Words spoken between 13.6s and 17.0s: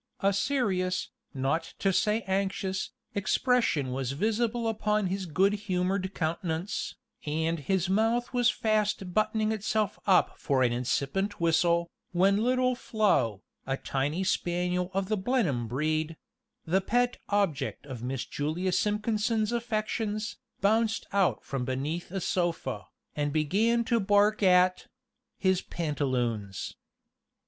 a tiny spaniel of the Blenheim breed the